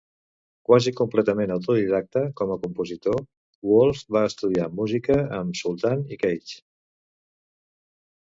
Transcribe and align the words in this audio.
Quasi 0.69 0.91
completament 0.99 1.51
autodidacta 1.55 2.23
com 2.39 2.53
a 2.53 2.57
compositor, 2.63 3.19
Wolff 3.71 4.01
va 4.17 4.25
estudiar 4.29 4.69
música 4.79 5.17
amb 5.41 5.59
Sultan 5.61 6.01
i 6.17 6.21
Cage. 6.25 6.57